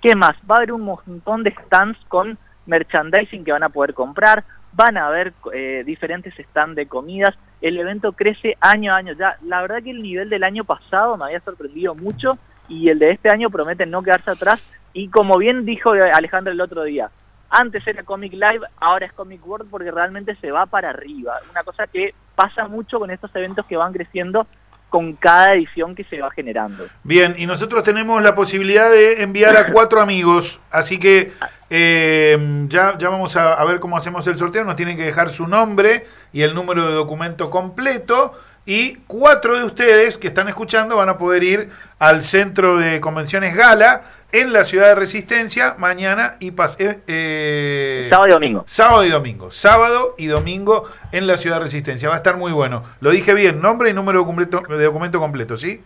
¿Qué 0.00 0.14
más? 0.14 0.36
Va 0.48 0.56
a 0.56 0.58
haber 0.58 0.72
un 0.72 0.82
montón 0.82 1.42
de 1.42 1.54
stands 1.64 1.98
con 2.08 2.38
merchandising 2.66 3.44
que 3.44 3.52
van 3.52 3.62
a 3.62 3.68
poder 3.68 3.94
comprar, 3.94 4.44
van 4.72 4.96
a 4.96 5.06
haber 5.06 5.32
eh, 5.52 5.82
diferentes 5.84 6.34
stands 6.34 6.76
de 6.76 6.86
comidas, 6.86 7.34
el 7.60 7.78
evento 7.78 8.12
crece 8.12 8.56
año 8.60 8.92
a 8.92 8.96
año. 8.96 9.14
Ya, 9.14 9.36
la 9.42 9.62
verdad 9.62 9.82
que 9.82 9.90
el 9.90 9.98
nivel 9.98 10.30
del 10.30 10.44
año 10.44 10.64
pasado 10.64 11.16
me 11.16 11.24
había 11.24 11.40
sorprendido 11.40 11.94
mucho 11.94 12.38
y 12.68 12.88
el 12.88 12.98
de 12.98 13.10
este 13.10 13.30
año 13.30 13.50
promete 13.50 13.86
no 13.86 14.02
quedarse 14.02 14.30
atrás. 14.30 14.62
Y 14.92 15.08
como 15.08 15.38
bien 15.38 15.64
dijo 15.64 15.90
Alejandro 15.90 16.52
el 16.52 16.60
otro 16.60 16.84
día, 16.84 17.10
antes 17.50 17.86
era 17.86 18.02
Comic 18.02 18.32
Live, 18.32 18.60
ahora 18.78 19.06
es 19.06 19.12
Comic 19.12 19.46
World 19.46 19.70
porque 19.70 19.90
realmente 19.90 20.36
se 20.40 20.50
va 20.50 20.66
para 20.66 20.90
arriba. 20.90 21.34
Una 21.50 21.62
cosa 21.62 21.86
que 21.86 22.14
pasa 22.34 22.68
mucho 22.68 22.98
con 22.98 23.10
estos 23.10 23.34
eventos 23.34 23.66
que 23.66 23.76
van 23.76 23.92
creciendo 23.92 24.46
con 24.88 25.14
cada 25.14 25.54
edición 25.54 25.94
que 25.94 26.04
se 26.04 26.20
va 26.20 26.30
generando. 26.30 26.84
Bien, 27.02 27.34
y 27.36 27.46
nosotros 27.46 27.82
tenemos 27.82 28.22
la 28.22 28.34
posibilidad 28.34 28.90
de 28.90 29.22
enviar 29.22 29.56
a 29.56 29.70
cuatro 29.70 30.00
amigos, 30.00 30.60
así 30.70 30.98
que 30.98 31.30
eh, 31.70 32.66
ya, 32.68 32.96
ya 32.98 33.08
vamos 33.08 33.36
a, 33.36 33.54
a 33.54 33.64
ver 33.64 33.80
cómo 33.80 33.96
hacemos 33.96 34.26
el 34.26 34.36
sorteo. 34.36 34.64
Nos 34.64 34.76
tienen 34.76 34.96
que 34.96 35.04
dejar 35.04 35.28
su 35.30 35.46
nombre 35.46 36.06
y 36.32 36.42
el 36.42 36.54
número 36.54 36.86
de 36.88 36.94
documento 36.94 37.50
completo. 37.50 38.32
Y 38.64 38.96
cuatro 39.06 39.58
de 39.58 39.64
ustedes 39.64 40.18
que 40.18 40.26
están 40.28 40.46
escuchando 40.48 40.96
van 40.96 41.08
a 41.08 41.16
poder 41.16 41.42
ir 41.42 41.70
al 41.98 42.22
centro 42.22 42.76
de 42.76 43.00
convenciones 43.00 43.56
Gala 43.56 44.02
en 44.30 44.52
la 44.52 44.64
ciudad 44.64 44.88
de 44.88 44.94
Resistencia 44.94 45.74
mañana 45.78 46.36
y 46.38 46.50
pas 46.50 46.76
eh, 46.78 47.00
eh, 47.06 48.08
Sábado 48.10 48.28
y 48.28 48.32
domingo. 48.32 48.64
sábado 48.66 49.04
y 49.06 49.08
domingo. 49.08 49.50
Sábado 49.50 50.14
y 50.18 50.26
domingo 50.26 50.84
en 51.12 51.26
la 51.26 51.38
ciudad 51.38 51.56
de 51.56 51.62
Resistencia. 51.62 52.10
Va 52.10 52.16
a 52.16 52.18
estar 52.18 52.36
muy 52.36 52.52
bueno. 52.52 52.84
Lo 53.00 53.10
dije 53.10 53.32
bien, 53.32 53.62
nombre 53.62 53.88
y 53.88 53.94
número 53.94 54.18
de, 54.20 54.26
completo- 54.26 54.62
de 54.68 54.84
documento 54.84 55.18
completo, 55.18 55.56
¿sí? 55.56 55.82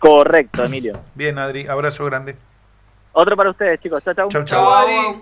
Correcto, 0.00 0.64
Emilio. 0.64 1.00
Bien, 1.14 1.38
Adri, 1.38 1.68
abrazo 1.68 2.04
grande. 2.06 2.34
Otro 3.18 3.34
para 3.34 3.48
ustedes, 3.48 3.80
chicos. 3.80 4.04
Chao, 4.04 4.12
chao. 4.28 4.44
Chau, 4.44 4.74
Adri. 4.74 5.20